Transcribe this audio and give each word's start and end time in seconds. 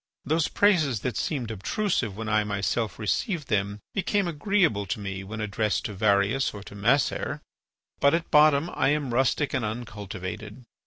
Those 0.25 0.47
praises 0.47 1.01
that 1.01 1.15
seemed 1.15 1.51
obtrusive 1.51 2.17
when 2.17 2.27
I 2.27 2.43
myself 2.43 2.97
received 2.97 3.49
them 3.49 3.81
became 3.93 4.27
agreeable 4.27 4.87
to 4.87 4.99
me 4.99 5.23
when 5.23 5.39
addressed 5.39 5.85
to 5.85 5.93
Varius 5.93 6.55
or 6.55 6.63
to 6.63 6.73
Macer. 6.73 7.39
But 7.99 8.15
at 8.15 8.31
bottom 8.31 8.71
I 8.73 8.89
am 8.89 9.13
rustic 9.13 9.53
and 9.53 9.63
uncultivated. 9.63 10.63